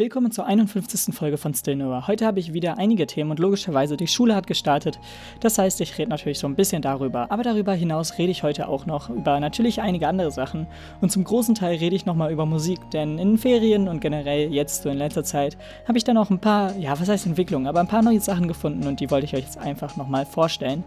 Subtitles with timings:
[0.00, 1.14] Willkommen zur 51.
[1.14, 2.06] Folge von Still Noah.
[2.06, 4.98] Heute habe ich wieder einige Themen und logischerweise die Schule hat gestartet.
[5.40, 7.30] Das heißt, ich rede natürlich so ein bisschen darüber.
[7.30, 10.66] Aber darüber hinaus rede ich heute auch noch über natürlich einige andere Sachen.
[11.02, 14.84] Und zum großen Teil rede ich nochmal über Musik, denn in Ferien und generell jetzt
[14.84, 17.80] so in letzter Zeit habe ich dann auch ein paar, ja, was heißt Entwicklung, aber
[17.80, 20.82] ein paar neue Sachen gefunden und die wollte ich euch jetzt einfach nochmal vorstellen.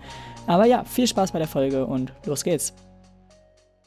[0.48, 2.74] Aber ja, viel Spaß bei der Folge und los geht's.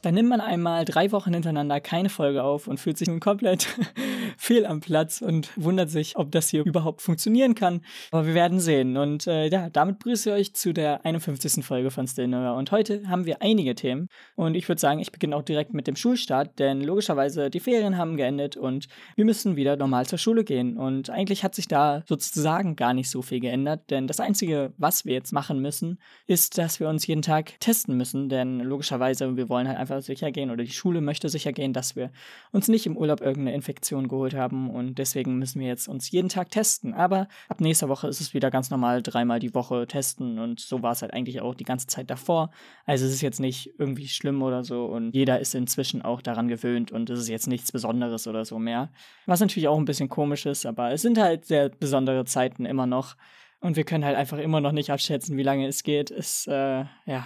[0.01, 3.67] Dann nimmt man einmal drei Wochen hintereinander keine Folge auf und fühlt sich nun komplett
[4.37, 7.81] fehl am Platz und wundert sich, ob das hier überhaupt funktionieren kann.
[8.11, 8.97] Aber wir werden sehen.
[8.97, 11.65] Und äh, ja, damit begrüße ich euch zu der 51.
[11.65, 12.55] Folge von Still Neuer.
[12.55, 14.07] Und heute haben wir einige Themen.
[14.35, 17.97] Und ich würde sagen, ich beginne auch direkt mit dem Schulstart, denn logischerweise die Ferien
[17.97, 20.77] haben geendet und wir müssen wieder normal zur Schule gehen.
[20.77, 25.05] Und eigentlich hat sich da sozusagen gar nicht so viel geändert, denn das Einzige, was
[25.05, 28.29] wir jetzt machen müssen, ist, dass wir uns jeden Tag testen müssen.
[28.29, 31.95] Denn logischerweise, wir wollen halt einfach sicher gehen oder die Schule möchte sicher gehen, dass
[31.95, 32.11] wir
[32.51, 36.29] uns nicht im Urlaub irgendeine Infektion geholt haben und deswegen müssen wir jetzt uns jeden
[36.29, 36.93] Tag testen.
[36.93, 40.81] Aber ab nächster Woche ist es wieder ganz normal, dreimal die Woche testen und so
[40.81, 42.51] war es halt eigentlich auch die ganze Zeit davor.
[42.85, 46.47] Also es ist jetzt nicht irgendwie schlimm oder so und jeder ist inzwischen auch daran
[46.47, 48.91] gewöhnt und es ist jetzt nichts Besonderes oder so mehr.
[49.25, 52.85] Was natürlich auch ein bisschen komisch ist, aber es sind halt sehr besondere Zeiten immer
[52.85, 53.15] noch.
[53.59, 56.11] Und wir können halt einfach immer noch nicht abschätzen, wie lange es geht.
[56.11, 57.25] Es, äh, ja,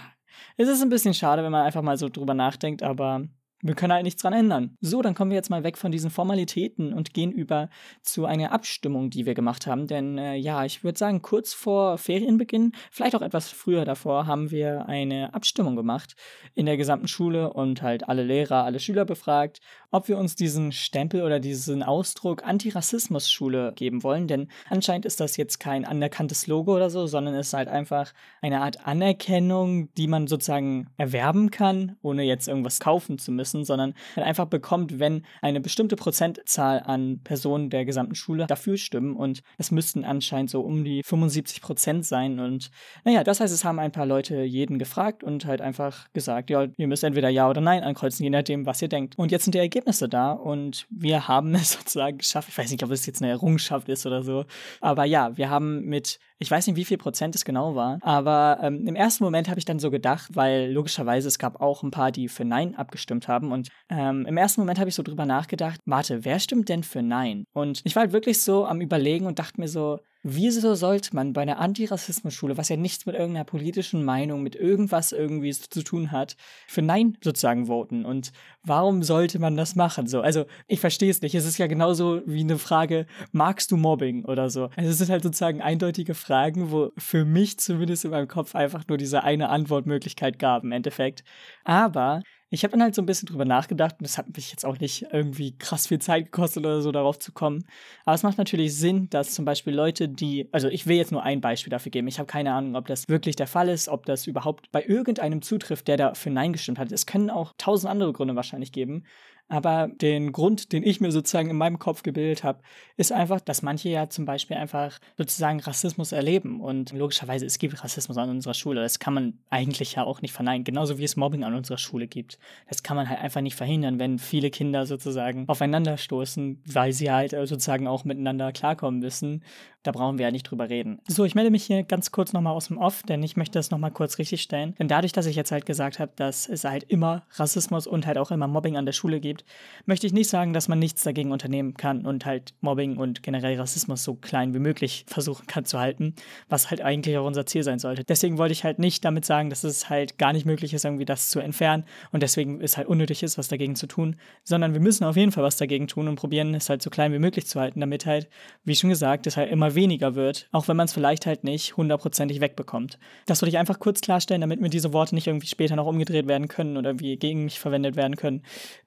[0.56, 3.22] es ist ein bisschen schade, wenn man einfach mal so drüber nachdenkt, aber
[3.62, 4.76] wir können halt nichts dran ändern.
[4.80, 7.68] So, dann kommen wir jetzt mal weg von diesen Formalitäten und gehen über
[8.02, 9.86] zu einer Abstimmung, die wir gemacht haben.
[9.86, 14.50] Denn äh, ja, ich würde sagen, kurz vor Ferienbeginn, vielleicht auch etwas früher davor, haben
[14.50, 16.16] wir eine Abstimmung gemacht
[16.54, 19.60] in der gesamten Schule und halt alle Lehrer, alle Schüler befragt,
[19.92, 24.26] ob wir uns diesen Stempel oder diesen Ausdruck Antirassismus-Schule geben wollen.
[24.26, 28.12] Denn anscheinend ist das jetzt kein anerkanntes Logo oder so, sondern es ist halt einfach
[28.40, 33.64] eine Art Anerkennung, die man sozusagen erwerben kann, ohne jetzt irgendwas kaufen zu müssen müssen,
[33.64, 39.16] sondern halt einfach bekommt, wenn eine bestimmte Prozentzahl an Personen der gesamten Schule dafür stimmen.
[39.16, 42.40] Und es müssten anscheinend so um die 75 Prozent sein.
[42.40, 42.70] Und
[43.04, 46.66] naja, das heißt, es haben ein paar Leute jeden gefragt und halt einfach gesagt, ja,
[46.76, 49.18] ihr müsst entweder Ja oder Nein ankreuzen, je nachdem, was ihr denkt.
[49.18, 52.48] Und jetzt sind die Ergebnisse da und wir haben es sozusagen geschafft.
[52.48, 54.44] Ich weiß nicht, ob es jetzt eine Errungenschaft ist oder so.
[54.80, 58.58] Aber ja, wir haben mit ich weiß nicht, wie viel Prozent es genau war, aber
[58.62, 61.92] ähm, im ersten Moment habe ich dann so gedacht, weil logischerweise es gab auch ein
[61.92, 65.26] paar, die für Nein abgestimmt haben und ähm, im ersten Moment habe ich so drüber
[65.26, 67.44] nachgedacht, warte, wer stimmt denn für Nein?
[67.52, 71.32] Und ich war halt wirklich so am Überlegen und dachte mir so, Wieso sollte man
[71.32, 76.12] bei einer Antirassismus-Schule, was ja nichts mit irgendeiner politischen Meinung, mit irgendwas irgendwie zu tun
[76.12, 76.36] hat,
[76.68, 78.04] für Nein sozusagen voten?
[78.04, 78.30] Und
[78.62, 80.06] warum sollte man das machen?
[80.06, 81.34] So, also ich verstehe es nicht.
[81.34, 84.70] Es ist ja genauso wie eine Frage, magst du Mobbing oder so?
[84.76, 88.86] Also es sind halt sozusagen eindeutige Fragen, wo für mich zumindest in meinem Kopf einfach
[88.86, 91.24] nur diese eine Antwortmöglichkeit gab im Endeffekt.
[91.64, 94.66] Aber ich habe dann halt so ein bisschen drüber nachgedacht und es hat mich jetzt
[94.66, 97.64] auch nicht irgendwie krass viel Zeit gekostet oder so darauf zu kommen.
[98.04, 101.22] Aber es macht natürlich Sinn, dass zum Beispiel Leute, die, also ich will jetzt nur
[101.22, 102.08] ein Beispiel dafür geben.
[102.08, 105.40] Ich habe keine Ahnung, ob das wirklich der Fall ist, ob das überhaupt bei irgendeinem
[105.40, 106.92] zutrifft, der da für Nein gestimmt hat.
[106.92, 109.04] Es können auch tausend andere Gründe wahrscheinlich geben.
[109.52, 112.62] Aber den Grund, den ich mir sozusagen in meinem Kopf gebildet habe,
[112.96, 116.62] ist einfach, dass manche ja zum Beispiel einfach sozusagen Rassismus erleben.
[116.62, 118.80] Und logischerweise, es gibt Rassismus an unserer Schule.
[118.80, 120.64] Das kann man eigentlich ja auch nicht verneinen.
[120.64, 122.38] Genauso wie es Mobbing an unserer Schule gibt.
[122.66, 127.10] Das kann man halt einfach nicht verhindern, wenn viele Kinder sozusagen aufeinander stoßen, weil sie
[127.10, 129.44] halt äh, sozusagen auch miteinander klarkommen müssen.
[129.82, 131.00] Da brauchen wir ja nicht drüber reden.
[131.08, 133.70] So, ich melde mich hier ganz kurz nochmal aus dem Off, denn ich möchte das
[133.70, 134.74] nochmal kurz richtig stellen.
[134.78, 138.16] Denn dadurch, dass ich jetzt halt gesagt habe, dass es halt immer Rassismus und halt
[138.16, 139.41] auch immer Mobbing an der Schule gibt,
[139.86, 143.58] möchte ich nicht sagen, dass man nichts dagegen unternehmen kann und halt Mobbing und generell
[143.58, 146.14] Rassismus so klein wie möglich versuchen kann zu halten,
[146.48, 148.04] was halt eigentlich auch unser Ziel sein sollte.
[148.04, 151.04] Deswegen wollte ich halt nicht damit sagen, dass es halt gar nicht möglich ist, irgendwie
[151.04, 154.80] das zu entfernen und deswegen es halt unnötig ist, was dagegen zu tun, sondern wir
[154.80, 157.46] müssen auf jeden Fall was dagegen tun und probieren, es halt so klein wie möglich
[157.46, 158.28] zu halten, damit halt,
[158.64, 161.76] wie schon gesagt, es halt immer weniger wird, auch wenn man es vielleicht halt nicht
[161.76, 162.98] hundertprozentig wegbekommt.
[163.26, 166.26] Das wollte ich einfach kurz klarstellen, damit mir diese Worte nicht irgendwie später noch umgedreht
[166.26, 168.42] werden können oder irgendwie gegen mich verwendet werden können.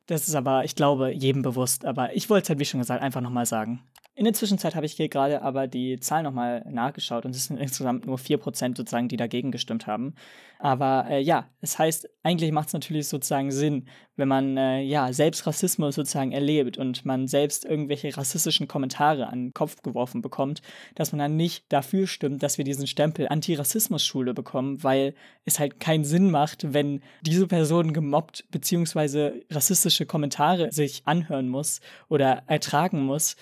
[0.08, 1.86] Das ist aber, ich glaube, jedem bewusst.
[1.86, 3.82] Aber ich wollte es halt, wie schon gesagt, einfach nochmal sagen.
[4.18, 7.58] In der Zwischenzeit habe ich hier gerade aber die Zahl nochmal nachgeschaut und es sind
[7.58, 10.16] insgesamt nur 4% sozusagen, die dagegen gestimmt haben.
[10.58, 15.12] Aber äh, ja, es heißt, eigentlich macht es natürlich sozusagen Sinn, wenn man äh, ja
[15.12, 20.62] selbst Rassismus sozusagen erlebt und man selbst irgendwelche rassistischen Kommentare an den Kopf geworfen bekommt,
[20.96, 25.14] dass man dann nicht dafür stimmt, dass wir diesen Stempel Antirassismus-Schule bekommen, weil
[25.44, 29.44] es halt keinen Sinn macht, wenn diese Person gemobbt bzw.
[29.52, 33.35] rassistische Kommentare sich anhören muss oder ertragen muss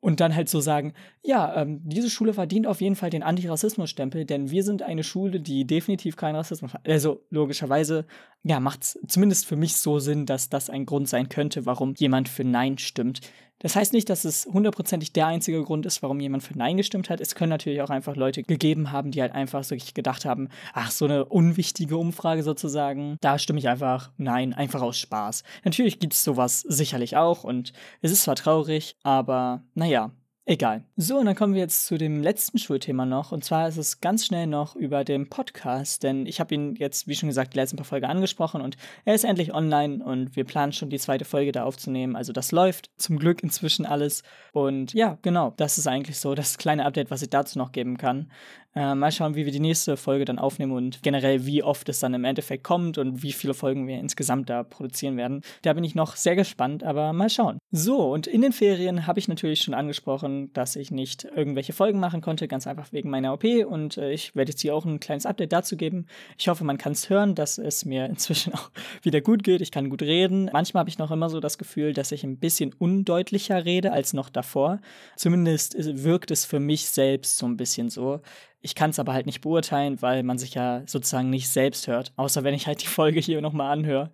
[0.00, 4.24] und dann halt so sagen, ja, ähm, diese Schule verdient auf jeden Fall den Antirassismus-Stempel,
[4.24, 6.88] denn wir sind eine Schule, die definitiv keinen Rassismus hat.
[6.88, 8.06] Also logischerweise,
[8.42, 11.94] ja, macht es zumindest für mich so Sinn, dass das ein Grund sein könnte, warum
[11.94, 13.20] jemand für Nein stimmt.
[13.60, 17.10] Das heißt nicht, dass es hundertprozentig der einzige Grund ist, warum jemand für Nein gestimmt
[17.10, 17.20] hat.
[17.20, 20.90] Es können natürlich auch einfach Leute gegeben haben, die halt einfach so gedacht haben, ach,
[20.90, 25.44] so eine unwichtige Umfrage sozusagen, da stimme ich einfach Nein, einfach aus Spaß.
[25.64, 30.10] Natürlich gibt es sowas sicherlich auch und es ist zwar traurig, aber naja,
[30.46, 30.84] Egal.
[30.96, 33.30] So, und dann kommen wir jetzt zu dem letzten Schulthema noch.
[33.30, 37.06] Und zwar ist es ganz schnell noch über den Podcast, denn ich habe ihn jetzt,
[37.06, 40.44] wie schon gesagt, die letzten paar Folgen angesprochen und er ist endlich online und wir
[40.44, 42.16] planen schon die zweite Folge da aufzunehmen.
[42.16, 44.22] Also das läuft zum Glück inzwischen alles.
[44.52, 47.98] Und ja, genau, das ist eigentlich so das kleine Update, was ich dazu noch geben
[47.98, 48.32] kann.
[48.72, 51.98] Äh, mal schauen, wie wir die nächste Folge dann aufnehmen und generell, wie oft es
[51.98, 55.42] dann im Endeffekt kommt und wie viele Folgen wir insgesamt da produzieren werden.
[55.62, 57.58] Da bin ich noch sehr gespannt, aber mal schauen.
[57.72, 61.98] So, und in den Ferien habe ich natürlich schon angesprochen, dass ich nicht irgendwelche Folgen
[61.98, 65.00] machen konnte, ganz einfach wegen meiner OP und äh, ich werde jetzt hier auch ein
[65.00, 66.06] kleines Update dazu geben.
[66.38, 68.70] Ich hoffe, man kann es hören, dass es mir inzwischen auch
[69.02, 69.62] wieder gut geht.
[69.62, 70.48] Ich kann gut reden.
[70.52, 74.12] Manchmal habe ich noch immer so das Gefühl, dass ich ein bisschen undeutlicher rede als
[74.12, 74.80] noch davor.
[75.16, 78.20] Zumindest wirkt es für mich selbst so ein bisschen so.
[78.62, 82.12] Ich kann es aber halt nicht beurteilen, weil man sich ja sozusagen nicht selbst hört.
[82.16, 84.10] Außer wenn ich halt die Folge hier nochmal anhöre.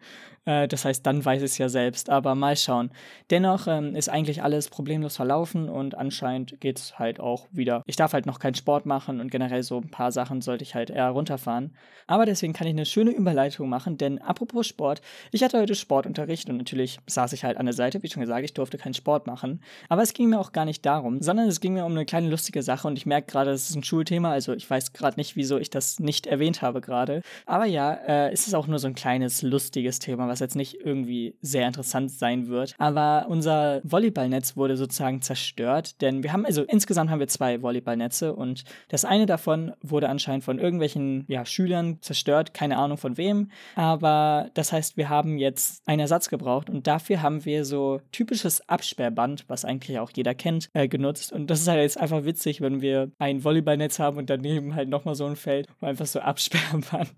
[0.47, 2.09] Äh, das heißt, dann weiß es ja selbst.
[2.09, 2.91] Aber mal schauen.
[3.31, 7.83] Dennoch ähm, ist eigentlich alles problemlos verlaufen und anscheinend geht es halt auch wieder.
[7.87, 10.75] Ich darf halt noch keinen Sport machen und generell so ein paar Sachen sollte ich
[10.75, 11.75] halt eher runterfahren.
[12.07, 15.01] Aber deswegen kann ich eine schöne Überleitung machen, denn apropos Sport,
[15.33, 18.45] ich hatte heute Sportunterricht und natürlich saß ich halt an der Seite, wie schon gesagt,
[18.45, 19.61] ich durfte keinen Sport machen.
[19.89, 22.29] Aber es ging mir auch gar nicht darum, sondern es ging mir um eine kleine
[22.29, 25.35] lustige Sache und ich merke gerade, es ist ein Schulthema, also ich weiß gerade nicht,
[25.35, 27.23] wieso ich das nicht erwähnt habe gerade.
[27.45, 30.57] Aber ja, äh, es ist auch nur so ein kleines lustiges Thema, was was jetzt
[30.57, 32.75] nicht irgendwie sehr interessant sein wird.
[32.79, 38.35] Aber unser Volleyballnetz wurde sozusagen zerstört, denn wir haben, also insgesamt haben wir zwei Volleyballnetze
[38.35, 43.51] und das eine davon wurde anscheinend von irgendwelchen ja, Schülern zerstört, keine Ahnung von wem.
[43.75, 48.69] Aber das heißt, wir haben jetzt einen Ersatz gebraucht und dafür haben wir so typisches
[48.69, 51.33] Absperrband, was eigentlich auch jeder kennt, äh, genutzt.
[51.33, 54.89] Und das ist halt jetzt einfach witzig, wenn wir ein Volleyballnetz haben und daneben halt
[54.89, 57.09] nochmal so ein Feld, wo einfach so Absperrband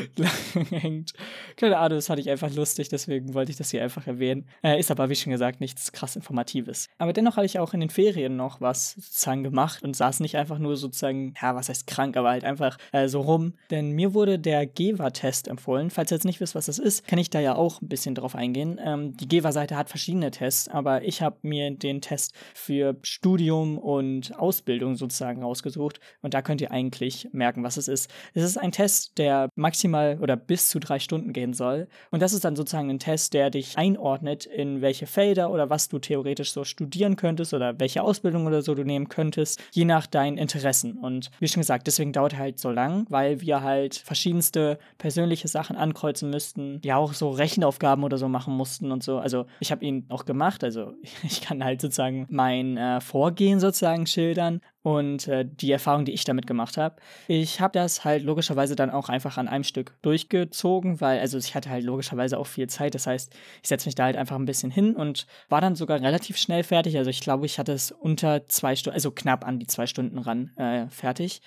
[0.70, 1.12] hängt.
[1.56, 4.46] Keine Ahnung, das hatte ich einfach lustig, deswegen wollte ich das hier einfach erwähnen.
[4.62, 6.88] Äh, ist aber, wie schon gesagt, nichts krass Informatives.
[6.98, 10.36] Aber dennoch habe ich auch in den Ferien noch was sozusagen gemacht und saß nicht
[10.36, 13.54] einfach nur sozusagen, ja, was heißt krank, aber halt einfach äh, so rum.
[13.70, 15.90] Denn mir wurde der GEVA-Test empfohlen.
[15.90, 18.14] Falls ihr jetzt nicht wisst, was das ist, kann ich da ja auch ein bisschen
[18.14, 18.80] drauf eingehen.
[18.82, 24.38] Ähm, die GEVA-Seite hat verschiedene Tests, aber ich habe mir den Test für Studium und
[24.38, 28.10] Ausbildung sozusagen rausgesucht und da könnt ihr eigentlich merken, was es ist.
[28.34, 32.32] Es ist ein Test, der maximal oder bis zu drei Stunden gehen soll und das
[32.32, 36.52] ist dann sozusagen ein Test, der dich einordnet, in welche Felder oder was du theoretisch
[36.52, 40.98] so studieren könntest oder welche Ausbildung oder so du nehmen könntest, je nach deinen Interessen.
[40.98, 45.48] Und wie schon gesagt, deswegen dauert er halt so lang, weil wir halt verschiedenste persönliche
[45.48, 49.18] Sachen ankreuzen müssten, ja auch so Rechenaufgaben oder so machen mussten und so.
[49.18, 54.06] Also ich habe ihn auch gemacht, also ich kann halt sozusagen mein äh, Vorgehen sozusagen
[54.06, 56.96] schildern, und äh, die Erfahrung, die ich damit gemacht habe.
[57.28, 61.54] Ich habe das halt logischerweise dann auch einfach an einem Stück durchgezogen, weil also ich
[61.54, 62.94] hatte halt logischerweise auch viel Zeit.
[62.94, 63.32] Das heißt,
[63.62, 66.64] ich setze mich da halt einfach ein bisschen hin und war dann sogar relativ schnell
[66.64, 66.98] fertig.
[66.98, 70.18] Also ich glaube, ich hatte es unter zwei Stunden, also knapp an die zwei Stunden
[70.18, 71.42] ran äh, fertig.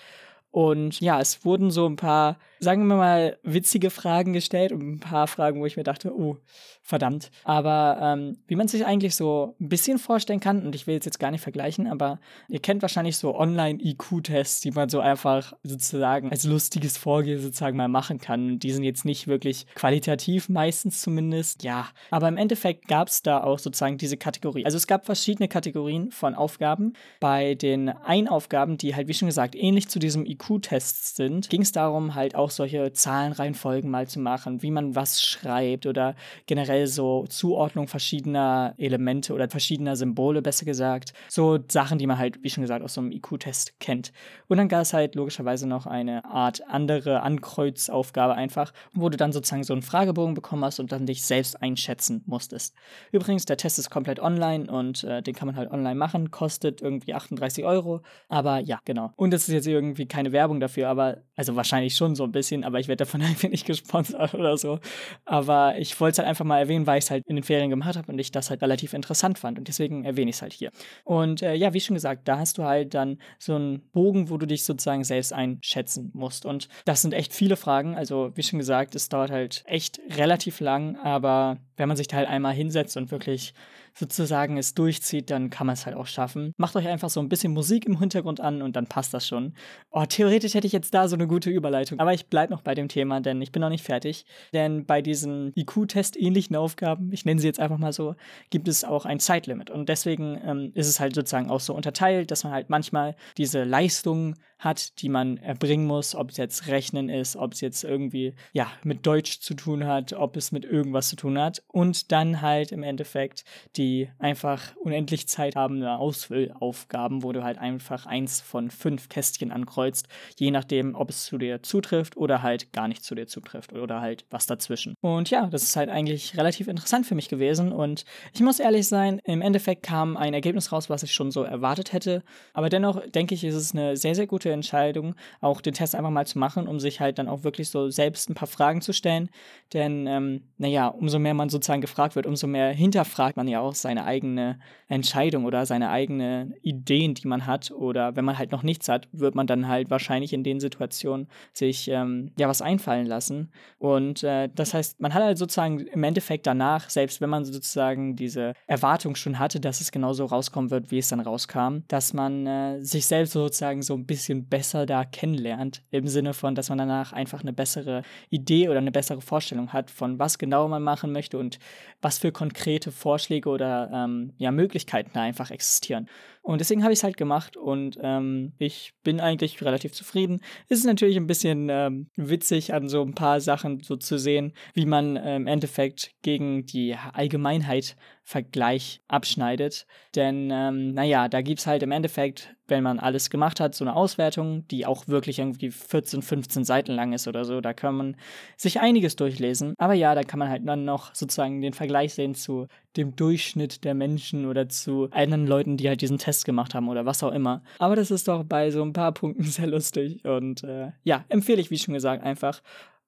[0.55, 4.99] Und ja, es wurden so ein paar, sagen wir mal, witzige Fragen gestellt und ein
[4.99, 6.37] paar Fragen, wo ich mir dachte, oh,
[6.81, 7.31] verdammt.
[7.43, 11.05] Aber ähm, wie man sich eigentlich so ein bisschen vorstellen kann, und ich will jetzt,
[11.05, 12.19] jetzt gar nicht vergleichen, aber
[12.49, 17.87] ihr kennt wahrscheinlich so Online-IQ-Tests, die man so einfach sozusagen als lustiges Vorgehen sozusagen mal
[17.87, 18.59] machen kann.
[18.59, 21.63] Die sind jetzt nicht wirklich qualitativ, meistens zumindest.
[21.63, 24.65] Ja, aber im Endeffekt gab es da auch sozusagen diese Kategorie.
[24.65, 26.93] Also es gab verschiedene Kategorien von Aufgaben.
[27.19, 31.71] Bei den Einaufgaben, die halt, wie schon gesagt, ähnlich zu diesem IQ-Tests sind, ging es
[31.71, 37.25] darum, halt auch solche Zahlenreihenfolgen mal zu machen, wie man was schreibt oder generell so
[37.27, 41.13] Zuordnung verschiedener Elemente oder verschiedener Symbole, besser gesagt.
[41.29, 44.11] So Sachen, die man halt, wie schon gesagt, aus so einem IQ-Test kennt.
[44.47, 49.31] Und dann gab es halt logischerweise noch eine Art andere Ankreuzaufgabe einfach, wo du dann
[49.31, 52.75] sozusagen so einen Fragebogen bekommen hast und dann dich selbst einschätzen musstest.
[53.11, 56.81] Übrigens, der Test ist komplett online und äh, den kann man halt online machen, kostet
[56.81, 58.01] irgendwie 38 Euro.
[58.29, 59.11] Aber ja, genau.
[59.15, 62.63] Und es ist jetzt irgendwie keine Werbung dafür, aber, also wahrscheinlich schon so ein bisschen,
[62.63, 64.79] aber ich werde davon einfach nicht gesponsert oder so.
[65.25, 67.69] Aber ich wollte es halt einfach mal erwähnen, weil ich es halt in den Ferien
[67.71, 69.57] gemacht habe und ich das halt relativ interessant fand.
[69.57, 70.71] Und deswegen erwähne ich es halt hier.
[71.03, 74.37] Und äh, ja, wie schon gesagt, da hast du halt dann so einen Bogen, wo
[74.37, 76.45] du dich sozusagen selbst einschätzen musst.
[76.45, 77.95] Und das sind echt viele Fragen.
[77.95, 82.17] Also, wie schon gesagt, es dauert halt echt relativ lang, aber wenn man sich da
[82.17, 83.53] halt einmal hinsetzt und wirklich
[83.97, 86.53] sozusagen es durchzieht, dann kann man es halt auch schaffen.
[86.57, 89.53] Macht euch einfach so ein bisschen Musik im Hintergrund an und dann passt das schon.
[89.91, 92.75] Oh, theoretisch hätte ich jetzt da so eine gute Überleitung, aber ich bleibe noch bei
[92.75, 94.25] dem Thema, denn ich bin noch nicht fertig.
[94.53, 98.15] Denn bei diesen IQ-Test ähnlichen Aufgaben, ich nenne sie jetzt einfach mal so,
[98.49, 102.31] gibt es auch ein Zeitlimit und deswegen ähm, ist es halt sozusagen auch so unterteilt,
[102.31, 107.09] dass man halt manchmal diese Leistung hat, die man erbringen muss, ob es jetzt Rechnen
[107.09, 111.09] ist, ob es jetzt irgendwie ja mit Deutsch zu tun hat, ob es mit irgendwas
[111.09, 113.43] zu tun hat und dann halt im Endeffekt
[113.75, 113.84] die
[114.19, 120.51] einfach unendlich Zeit habende Ausfüllaufgaben, wo du halt einfach eins von fünf Kästchen ankreuzt, je
[120.51, 124.25] nachdem, ob es zu dir zutrifft oder halt gar nicht zu dir zutrifft oder halt
[124.29, 124.95] was dazwischen.
[125.01, 128.87] Und ja, das ist halt eigentlich relativ interessant für mich gewesen und ich muss ehrlich
[128.87, 132.23] sein, im Endeffekt kam ein Ergebnis raus, was ich schon so erwartet hätte,
[132.53, 136.09] aber dennoch denke ich, ist es eine sehr, sehr gute Entscheidung, auch den Test einfach
[136.09, 138.93] mal zu machen, um sich halt dann auch wirklich so selbst ein paar Fragen zu
[138.93, 139.29] stellen.
[139.73, 143.74] Denn, ähm, naja, umso mehr man sozusagen gefragt wird, umso mehr hinterfragt man ja auch
[143.81, 147.71] seine eigene Entscheidung oder seine eigenen Ideen, die man hat.
[147.71, 151.27] Oder wenn man halt noch nichts hat, wird man dann halt wahrscheinlich in den Situationen
[151.53, 153.51] sich ähm, ja was einfallen lassen.
[153.77, 158.15] Und äh, das heißt, man hat halt sozusagen im Endeffekt danach, selbst wenn man sozusagen
[158.15, 162.47] diese Erwartung schon hatte, dass es genauso rauskommen wird, wie es dann rauskam, dass man
[162.47, 166.77] äh, sich selbst sozusagen so ein bisschen besser da kennenlernt, im Sinne von, dass man
[166.77, 171.11] danach einfach eine bessere Idee oder eine bessere Vorstellung hat, von was genau man machen
[171.11, 171.59] möchte und
[172.01, 176.07] was für konkrete Vorschläge oder ähm, ja, Möglichkeiten da einfach existieren.
[176.41, 180.41] Und deswegen habe ich es halt gemacht und ähm, ich bin eigentlich relativ zufrieden.
[180.69, 184.53] Es ist natürlich ein bisschen ähm, witzig, an so ein paar Sachen so zu sehen,
[184.75, 189.85] wie man äh, im Endeffekt gegen die Allgemeinheit Vergleich abschneidet.
[190.15, 193.83] Denn, ähm, naja, da gibt es halt im Endeffekt, wenn man alles gemacht hat, so
[193.83, 197.61] eine Auswertung, die auch wirklich irgendwie 14, 15 Seiten lang ist oder so.
[197.61, 198.15] Da kann man
[198.57, 199.73] sich einiges durchlesen.
[199.77, 202.67] Aber ja, da kann man halt dann noch sozusagen den Vergleich sehen zu
[202.97, 207.05] dem Durchschnitt der Menschen oder zu anderen Leuten, die halt diesen Test gemacht haben oder
[207.05, 207.61] was auch immer.
[207.79, 211.61] Aber das ist doch bei so ein paar Punkten sehr lustig und äh, ja, empfehle
[211.61, 212.61] ich, wie schon gesagt, einfach.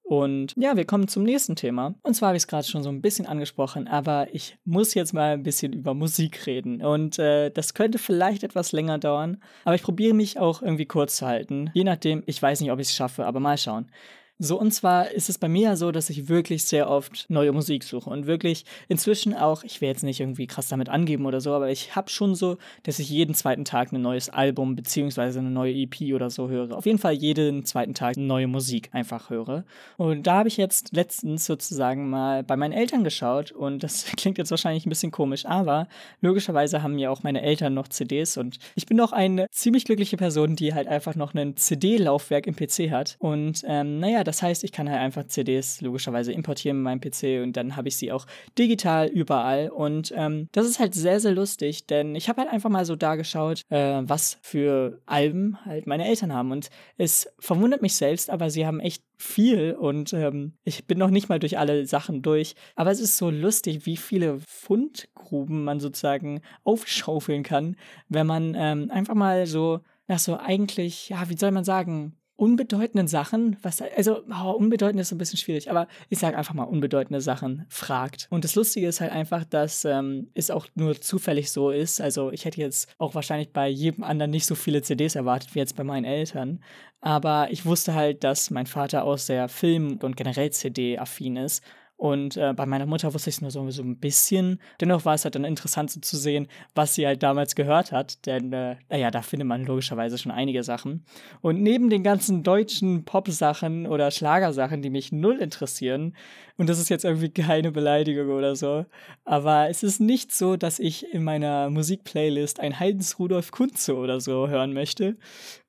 [0.08, 1.94] Und ja, wir kommen zum nächsten Thema.
[2.02, 5.12] Und zwar habe ich es gerade schon so ein bisschen angesprochen, aber ich muss jetzt
[5.12, 6.82] mal ein bisschen über Musik reden.
[6.82, 11.16] Und äh, das könnte vielleicht etwas länger dauern, aber ich probiere mich auch irgendwie kurz
[11.16, 11.70] zu halten.
[11.74, 13.90] Je nachdem, ich weiß nicht, ob ich es schaffe, aber mal schauen.
[14.40, 17.50] So, und zwar ist es bei mir ja so, dass ich wirklich sehr oft neue
[17.50, 21.40] Musik suche und wirklich inzwischen auch, ich will jetzt nicht irgendwie krass damit angeben oder
[21.40, 25.40] so, aber ich habe schon so, dass ich jeden zweiten Tag ein neues Album beziehungsweise
[25.40, 26.76] eine neue EP oder so höre.
[26.76, 29.64] Auf jeden Fall jeden zweiten Tag neue Musik einfach höre.
[29.96, 34.38] Und da habe ich jetzt letztens sozusagen mal bei meinen Eltern geschaut und das klingt
[34.38, 35.88] jetzt wahrscheinlich ein bisschen komisch, aber
[36.20, 40.16] logischerweise haben ja auch meine Eltern noch CDs und ich bin auch eine ziemlich glückliche
[40.16, 43.16] Person, die halt einfach noch ein CD-Laufwerk im PC hat.
[43.18, 47.42] Und ähm, naja, das heißt, ich kann halt einfach CDs logischerweise importieren mit meinem PC
[47.42, 48.26] und dann habe ich sie auch
[48.58, 49.70] digital überall.
[49.70, 52.94] Und ähm, das ist halt sehr, sehr lustig, denn ich habe halt einfach mal so
[52.94, 56.52] da geschaut, äh, was für Alben halt meine Eltern haben.
[56.52, 56.68] Und
[56.98, 61.30] es verwundert mich selbst, aber sie haben echt viel und ähm, ich bin noch nicht
[61.30, 62.54] mal durch alle Sachen durch.
[62.76, 67.76] Aber es ist so lustig, wie viele Fundgruben man sozusagen aufschaufeln kann,
[68.10, 73.08] wenn man ähm, einfach mal so nach so eigentlich, ja, wie soll man sagen, unbedeutenden
[73.08, 77.20] Sachen, was, also oh, unbedeutend ist ein bisschen schwierig, aber ich sage einfach mal unbedeutende
[77.20, 78.28] Sachen fragt.
[78.30, 82.00] Und das Lustige ist halt einfach, dass ähm, es auch nur zufällig so ist.
[82.00, 85.58] Also ich hätte jetzt auch wahrscheinlich bei jedem anderen nicht so viele CDs erwartet wie
[85.58, 86.62] jetzt bei meinen Eltern.
[87.00, 91.64] Aber ich wusste halt, dass mein Vater auch sehr Film- und generell CD-affin ist
[91.98, 94.60] und äh, bei meiner Mutter wusste ich es nur so, so ein bisschen.
[94.80, 98.24] Dennoch war es halt dann interessant so zu sehen, was sie halt damals gehört hat.
[98.24, 101.04] Denn, äh, naja, da findet man logischerweise schon einige Sachen.
[101.40, 106.14] Und neben den ganzen deutschen Pop-Sachen oder Schlagersachen, die mich null interessieren,
[106.56, 108.86] und das ist jetzt irgendwie keine Beleidigung oder so,
[109.24, 114.20] aber es ist nicht so, dass ich in meiner Musikplaylist ein Heidens Rudolf Kunze oder
[114.20, 115.16] so hören möchte.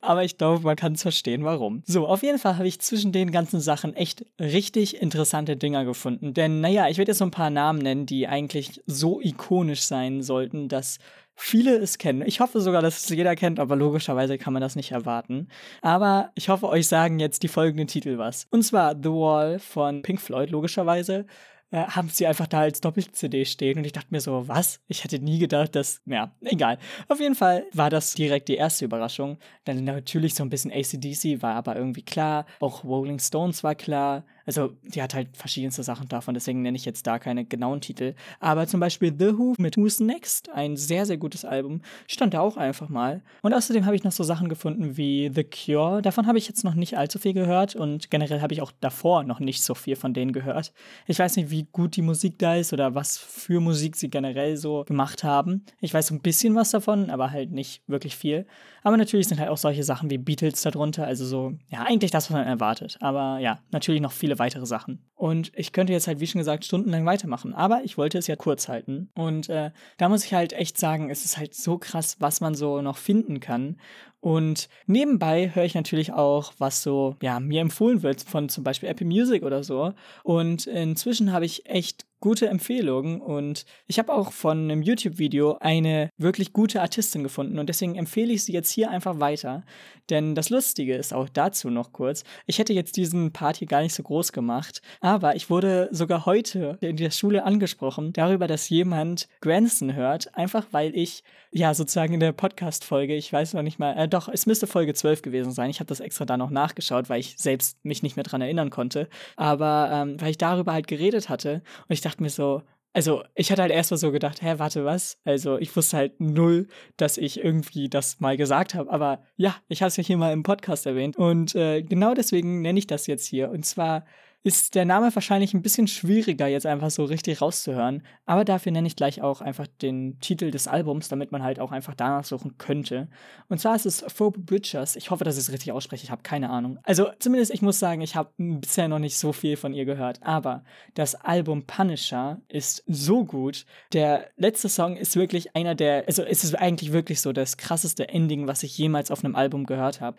[0.01, 1.83] Aber ich glaube, man kann es verstehen, warum.
[1.85, 6.33] So, auf jeden Fall habe ich zwischen den ganzen Sachen echt richtig interessante Dinger gefunden.
[6.33, 10.21] Denn, naja, ich werde jetzt so ein paar Namen nennen, die eigentlich so ikonisch sein
[10.21, 10.99] sollten, dass
[11.35, 12.21] viele es kennen.
[12.25, 15.47] Ich hoffe sogar, dass es jeder kennt, aber logischerweise kann man das nicht erwarten.
[15.81, 18.47] Aber ich hoffe, euch sagen jetzt die folgenden Titel was.
[18.51, 21.25] Und zwar The Wall von Pink Floyd, logischerweise
[21.71, 24.81] äh, haben sie einfach da als Doppel-CD stehen und ich dachte mir so, was?
[24.87, 26.79] Ich hätte nie gedacht, dass, ja, egal.
[27.07, 29.37] Auf jeden Fall war das direkt die erste Überraschung.
[29.65, 34.25] Dann natürlich so ein bisschen ACDC war aber irgendwie klar, auch Rolling Stones war klar,
[34.49, 38.15] Also, die hat halt verschiedenste Sachen davon, deswegen nenne ich jetzt da keine genauen Titel.
[38.39, 42.39] Aber zum Beispiel The Who mit Who's Next, ein sehr, sehr gutes Album, stand da
[42.39, 43.21] auch einfach mal.
[43.43, 46.01] Und außerdem habe ich noch so Sachen gefunden wie The Cure.
[46.01, 49.23] Davon habe ich jetzt noch nicht allzu viel gehört und generell habe ich auch davor
[49.23, 50.73] noch nicht so viel von denen gehört.
[51.05, 54.57] Ich weiß nicht, wie gut die Musik da ist oder was für Musik sie generell
[54.57, 55.63] so gemacht haben.
[55.79, 58.47] Ich weiß so ein bisschen was davon, aber halt nicht wirklich viel.
[58.83, 62.29] Aber natürlich sind halt auch solche Sachen wie Beatles darunter, also so, ja, eigentlich das,
[62.29, 62.97] was man erwartet.
[63.01, 65.09] Aber ja, natürlich noch viele weitere Sachen.
[65.15, 67.53] Und ich könnte jetzt halt, wie schon gesagt, stundenlang weitermachen.
[67.53, 69.09] Aber ich wollte es ja kurz halten.
[69.15, 72.55] Und äh, da muss ich halt echt sagen, es ist halt so krass, was man
[72.55, 73.77] so noch finden kann.
[74.21, 78.89] Und nebenbei höre ich natürlich auch, was so, ja, mir empfohlen wird von zum Beispiel
[78.89, 79.93] Apple Music oder so.
[80.23, 86.09] Und inzwischen habe ich echt gute Empfehlungen und ich habe auch von einem YouTube-Video eine
[86.17, 89.63] wirklich gute Artistin gefunden und deswegen empfehle ich sie jetzt hier einfach weiter.
[90.09, 93.81] Denn das Lustige ist auch dazu noch kurz, ich hätte jetzt diesen Part hier gar
[93.81, 98.69] nicht so groß gemacht, aber ich wurde sogar heute in der Schule angesprochen darüber, dass
[98.69, 103.79] jemand Granson hört, einfach weil ich ja sozusagen in der Podcast-Folge, ich weiß noch nicht
[103.79, 105.69] mal, äh, doch, es müsste Folge 12 gewesen sein.
[105.69, 108.69] Ich habe das extra da noch nachgeschaut, weil ich selbst mich nicht mehr dran erinnern
[108.69, 112.63] konnte, aber ähm, weil ich darüber halt geredet hatte und ich dachte, dachte mir so,
[112.93, 115.19] also ich hatte halt erst mal so gedacht, hä, warte, was?
[115.23, 118.91] Also ich wusste halt null, dass ich irgendwie das mal gesagt habe.
[118.91, 121.15] Aber ja, ich habe es ja hier mal im Podcast erwähnt.
[121.15, 123.51] Und äh, genau deswegen nenne ich das jetzt hier.
[123.51, 124.05] Und zwar
[124.41, 128.03] ist der Name wahrscheinlich ein bisschen schwieriger jetzt einfach so richtig rauszuhören.
[128.25, 131.73] Aber dafür nenne ich gleich auch einfach den Titel des Albums, damit man halt auch
[131.73, 133.09] einfach danach suchen könnte.
[133.49, 134.95] Und zwar ist es Phoebe Bridgers.
[134.95, 136.05] Ich hoffe, dass ich es richtig ausspreche.
[136.05, 136.79] Ich habe keine Ahnung.
[136.83, 140.23] Also zumindest ich muss sagen, ich habe bisher noch nicht so viel von ihr gehört.
[140.23, 143.65] Aber das Album Punisher ist so gut.
[143.91, 148.07] Der letzte Song ist wirklich einer der, also es ist eigentlich wirklich so das krasseste
[148.07, 150.17] Ending, was ich jemals auf einem Album gehört habe.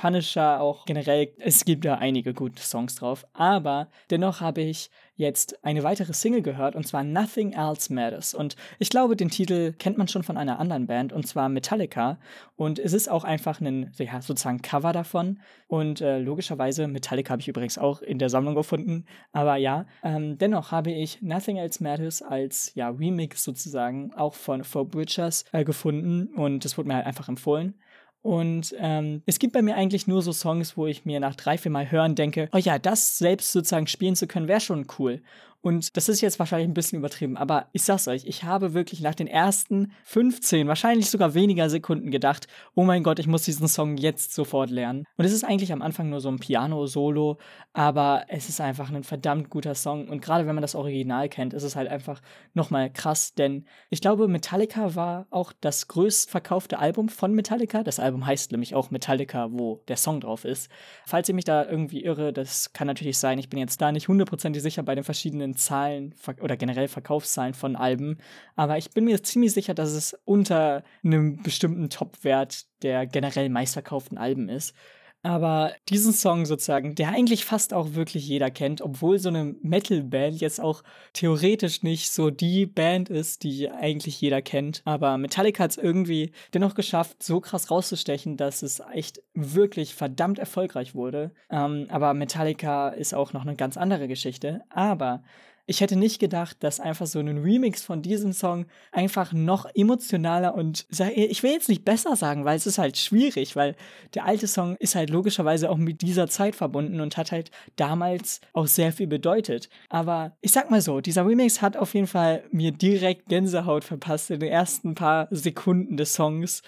[0.00, 5.62] Punisher auch generell, es gibt da einige gute Songs drauf, aber dennoch habe ich jetzt
[5.62, 8.32] eine weitere Single gehört und zwar Nothing Else Matters.
[8.32, 12.18] Und ich glaube, den Titel kennt man schon von einer anderen Band und zwar Metallica.
[12.56, 15.40] Und es ist auch einfach ein, ja, sozusagen Cover davon.
[15.68, 20.38] Und äh, logischerweise, Metallica habe ich übrigens auch in der Sammlung gefunden, aber ja, ähm,
[20.38, 25.62] dennoch habe ich Nothing Else Matters als, ja, Remix sozusagen auch von Four Bridgers äh,
[25.62, 26.28] gefunden.
[26.34, 27.74] Und das wurde mir halt einfach empfohlen
[28.22, 31.56] und ähm, es gibt bei mir eigentlich nur so Songs, wo ich mir nach drei,
[31.56, 35.22] vier Mal hören denke, oh ja, das selbst sozusagen spielen zu können, wäre schon cool.
[35.62, 39.02] Und das ist jetzt wahrscheinlich ein bisschen übertrieben, aber ich sag's euch, ich habe wirklich
[39.02, 43.68] nach den ersten 15, wahrscheinlich sogar weniger Sekunden gedacht, oh mein Gott, ich muss diesen
[43.68, 45.04] Song jetzt sofort lernen.
[45.16, 47.38] Und es ist eigentlich am Anfang nur so ein Piano-Solo,
[47.74, 50.08] aber es ist einfach ein verdammt guter Song.
[50.08, 52.22] Und gerade wenn man das Original kennt, ist es halt einfach
[52.54, 57.82] nochmal krass, denn ich glaube, Metallica war auch das größt verkaufte Album von Metallica.
[57.82, 60.70] Das Album heißt nämlich auch Metallica, wo der Song drauf ist.
[61.06, 64.08] Falls ihr mich da irgendwie irre, das kann natürlich sein, ich bin jetzt da nicht
[64.08, 68.18] hundertprozentig sicher bei den verschiedenen den Zahlen oder generell Verkaufszahlen von Alben,
[68.56, 74.18] aber ich bin mir ziemlich sicher, dass es unter einem bestimmten Top-Wert der generell meistverkauften
[74.18, 74.74] Alben ist.
[75.22, 80.40] Aber diesen Song sozusagen, der eigentlich fast auch wirklich jeder kennt, obwohl so eine Metal-Band
[80.40, 84.80] jetzt auch theoretisch nicht so die Band ist, die eigentlich jeder kennt.
[84.86, 90.38] Aber Metallica hat es irgendwie dennoch geschafft, so krass rauszustechen, dass es echt wirklich verdammt
[90.38, 91.32] erfolgreich wurde.
[91.50, 94.62] Ähm, aber Metallica ist auch noch eine ganz andere Geschichte.
[94.70, 95.22] Aber
[95.70, 100.56] ich hätte nicht gedacht, dass einfach so ein Remix von diesem Song einfach noch emotionaler
[100.56, 103.76] und ich will jetzt nicht besser sagen, weil es ist halt schwierig, weil
[104.14, 108.40] der alte Song ist halt logischerweise auch mit dieser Zeit verbunden und hat halt damals
[108.52, 109.68] auch sehr viel bedeutet.
[109.88, 114.32] Aber ich sag mal so, dieser Remix hat auf jeden Fall mir direkt Gänsehaut verpasst
[114.32, 116.62] in den ersten paar Sekunden des Songs.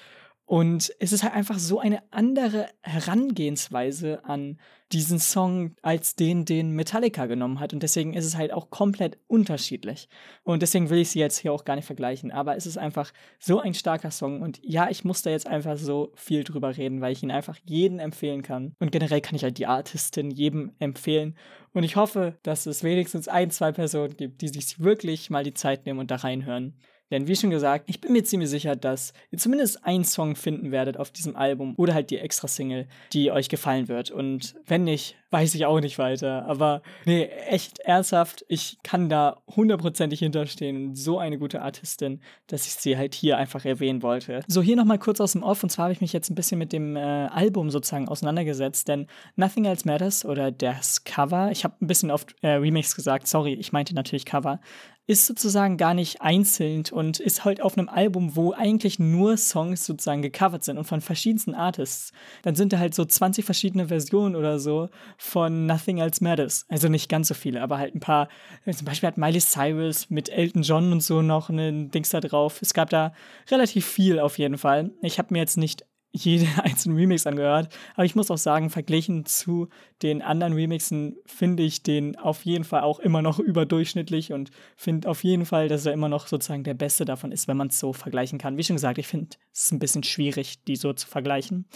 [0.53, 4.59] Und es ist halt einfach so eine andere Herangehensweise an
[4.93, 7.73] diesen Song als den, den Metallica genommen hat.
[7.73, 10.11] Und deswegen ist es halt auch komplett unterschiedlich.
[10.43, 12.31] Und deswegen will ich sie jetzt hier auch gar nicht vergleichen.
[12.31, 14.43] Aber es ist einfach so ein starker Song.
[14.43, 17.57] Und ja, ich muss da jetzt einfach so viel drüber reden, weil ich ihn einfach
[17.65, 18.75] jedem empfehlen kann.
[18.79, 21.35] Und generell kann ich halt die Artistin jedem empfehlen.
[21.73, 25.55] Und ich hoffe, dass es wenigstens ein, zwei Personen gibt, die sich wirklich mal die
[25.55, 26.75] Zeit nehmen und da reinhören.
[27.13, 30.73] Denn wie schon gesagt, ich bin mir ziemlich sicher, dass ihr zumindest einen Song finden
[30.73, 34.11] werdet auf diesem Album oder halt die extra Single, die euch gefallen wird.
[34.11, 36.45] Und wenn nicht, weiß ich auch nicht weiter.
[36.47, 40.95] Aber nee, echt ernsthaft, ich kann da hundertprozentig hinterstehen.
[40.95, 44.43] So eine gute Artistin, dass ich sie halt hier einfach erwähnen wollte.
[44.47, 45.63] So, hier nochmal kurz aus dem Off.
[45.63, 48.89] Und zwar habe ich mich jetzt ein bisschen mit dem äh, Album sozusagen auseinandergesetzt.
[48.89, 53.27] Denn Nothing Else Matters oder das Cover, ich habe ein bisschen oft äh, Remix gesagt,
[53.27, 54.61] sorry, ich meinte natürlich Cover,
[55.07, 59.85] ist sozusagen gar nicht einzeln und ist halt auf einem Album, wo eigentlich nur Songs
[59.85, 62.13] sozusagen gecovert sind und von verschiedensten Artists.
[62.43, 64.89] Dann sind da halt so 20 verschiedene Versionen oder so
[65.23, 66.67] von Nothing Else Matters.
[66.69, 68.29] Also nicht ganz so viele, aber halt ein paar.
[68.71, 72.61] Zum Beispiel hat Miley Cyrus mit Elton John und so noch einen Dings da drauf.
[72.61, 73.15] Es gab da
[73.49, 74.91] relativ viel auf jeden Fall.
[75.01, 77.75] Ich habe mir jetzt nicht jede einzelne Remix angehört.
[77.95, 79.69] Aber ich muss auch sagen, verglichen zu
[80.03, 85.09] den anderen Remixen finde ich den auf jeden Fall auch immer noch überdurchschnittlich und finde
[85.09, 87.79] auf jeden Fall, dass er immer noch sozusagen der beste davon ist, wenn man es
[87.79, 88.57] so vergleichen kann.
[88.57, 91.67] Wie schon gesagt, ich finde es ein bisschen schwierig, die so zu vergleichen.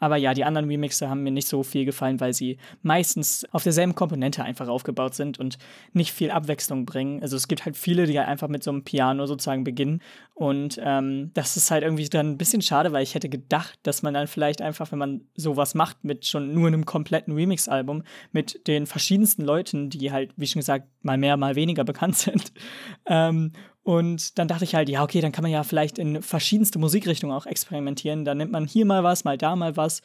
[0.00, 3.62] Aber ja, die anderen Remixe haben mir nicht so viel gefallen, weil sie meistens auf
[3.62, 5.56] derselben Komponente einfach aufgebaut sind und
[5.92, 7.22] nicht viel Abwechslung bringen.
[7.22, 10.02] Also es gibt halt viele, die halt einfach mit so einem Piano sozusagen beginnen.
[10.34, 14.02] Und ähm, das ist halt irgendwie dann ein bisschen schade, weil ich hätte gedacht, dass
[14.02, 18.66] man dann vielleicht einfach, wenn man sowas macht mit schon nur einem kompletten Remix-Album, mit
[18.66, 22.52] den verschiedensten Leuten, die halt, wie schon gesagt, mal mehr, mal weniger bekannt sind,
[23.06, 23.52] ähm,
[23.84, 27.36] und dann dachte ich halt, ja, okay, dann kann man ja vielleicht in verschiedenste Musikrichtungen
[27.36, 28.24] auch experimentieren.
[28.24, 30.00] Dann nimmt man hier mal was, mal da mal was.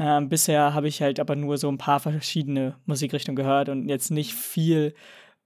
[0.00, 4.10] Ähm, bisher habe ich halt aber nur so ein paar verschiedene Musikrichtungen gehört und jetzt
[4.10, 4.94] nicht viel,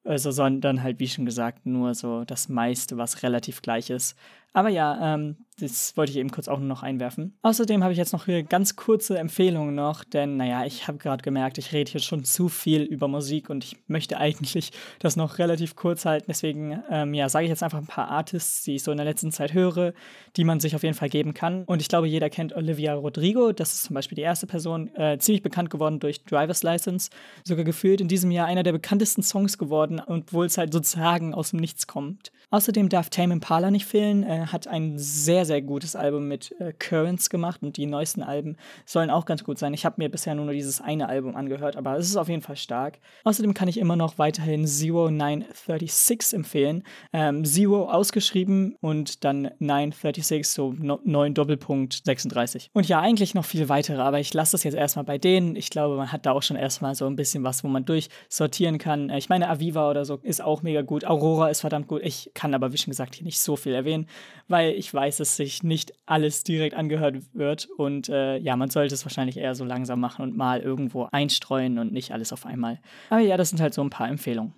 [0.02, 4.16] also sondern halt, wie schon gesagt, nur so das meiste, was relativ gleich ist.
[4.54, 7.36] Aber ja, ähm, das wollte ich eben kurz auch noch einwerfen.
[7.42, 11.22] Außerdem habe ich jetzt noch hier ganz kurze Empfehlungen noch, denn naja, ich habe gerade
[11.22, 15.38] gemerkt, ich rede hier schon zu viel über Musik und ich möchte eigentlich das noch
[15.38, 16.26] relativ kurz halten.
[16.28, 19.06] Deswegen, ähm, ja, sage ich jetzt einfach ein paar Artists, die ich so in der
[19.06, 19.92] letzten Zeit höre,
[20.36, 21.64] die man sich auf jeden Fall geben kann.
[21.64, 23.52] Und ich glaube, jeder kennt Olivia Rodrigo.
[23.52, 27.10] Das ist zum Beispiel die erste Person, äh, ziemlich bekannt geworden durch Driver's License.
[27.42, 31.50] Sogar gefühlt in diesem Jahr einer der bekanntesten Songs geworden, obwohl es halt sozusagen aus
[31.50, 32.30] dem Nichts kommt.
[32.54, 34.22] Außerdem darf Tame Impala nicht fehlen.
[34.22, 38.56] Er hat ein sehr, sehr gutes Album mit äh, Currents gemacht und die neuesten Alben
[38.86, 39.74] sollen auch ganz gut sein.
[39.74, 42.54] Ich habe mir bisher nur dieses eine Album angehört, aber es ist auf jeden Fall
[42.54, 43.00] stark.
[43.24, 46.84] Außerdem kann ich immer noch weiterhin Zero 936 empfehlen.
[47.12, 52.70] Ähm, Zero ausgeschrieben und dann 936, so 9 Doppelpunkt 36.
[52.72, 55.56] Und ja, eigentlich noch viel weitere, aber ich lasse das jetzt erstmal bei denen.
[55.56, 58.78] Ich glaube, man hat da auch schon erstmal so ein bisschen was, wo man durchsortieren
[58.78, 59.10] kann.
[59.10, 61.04] Äh, ich meine, Aviva oder so ist auch mega gut.
[61.04, 62.00] Aurora ist verdammt gut.
[62.04, 64.06] Ich kann kann aber, wie schon gesagt, hier nicht so viel erwähnen,
[64.48, 67.70] weil ich weiß, dass sich nicht alles direkt angehört wird.
[67.78, 71.78] Und äh, ja, man sollte es wahrscheinlich eher so langsam machen und mal irgendwo einstreuen
[71.78, 72.80] und nicht alles auf einmal.
[73.08, 74.52] Aber ja, das sind halt so ein paar Empfehlungen.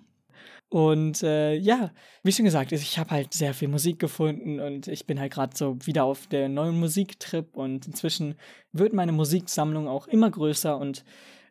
[0.67, 1.91] Und äh, ja,
[2.23, 5.55] wie schon gesagt, ich habe halt sehr viel Musik gefunden und ich bin halt gerade
[5.55, 8.35] so wieder auf der neuen Musiktrip und inzwischen
[8.73, 11.05] wird meine Musiksammlung auch immer größer und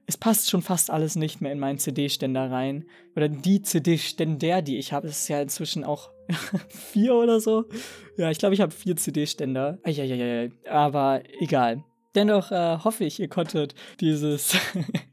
[0.07, 2.85] es passt schon fast alles nicht mehr in meinen CD-Ständer rein.
[3.17, 6.11] Oder die CD-Ständer, die ich habe, ist ja inzwischen auch
[6.69, 7.65] vier oder so.
[8.17, 9.79] Ja, ich glaube, ich habe vier CD-Ständer.
[10.71, 11.83] Aber egal.
[12.15, 14.57] Dennoch äh, hoffe ich, ihr konntet dieses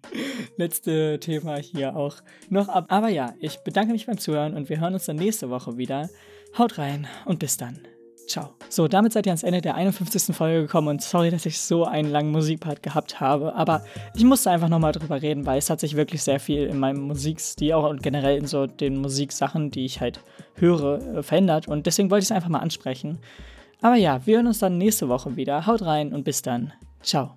[0.57, 2.17] letzte Thema hier auch
[2.49, 2.85] noch ab.
[2.89, 6.09] Aber ja, ich bedanke mich beim Zuhören und wir hören uns dann nächste Woche wieder.
[6.57, 7.92] Haut rein und bis dann.
[8.27, 8.49] Ciao.
[8.69, 10.35] So, damit seid ihr ans Ende der 51.
[10.35, 13.83] Folge gekommen und sorry, dass ich so einen langen Musikpart gehabt habe, aber
[14.15, 17.01] ich musste einfach nochmal drüber reden, weil es hat sich wirklich sehr viel in meinem
[17.01, 20.21] Musikstil auch und generell in so den Musiksachen, die ich halt
[20.55, 23.19] höre, äh, verändert und deswegen wollte ich es einfach mal ansprechen.
[23.81, 25.67] Aber ja, wir hören uns dann nächste Woche wieder.
[25.67, 26.71] Haut rein und bis dann.
[27.01, 27.35] Ciao.